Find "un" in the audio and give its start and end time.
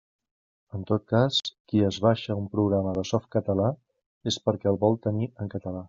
2.39-2.47